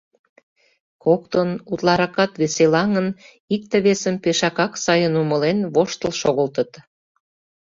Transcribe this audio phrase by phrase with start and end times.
[1.03, 3.07] Коктын, утларакат веселаҥын,
[3.55, 6.71] икте-весым пешакак сайын умылен, воштыл шогылтыт.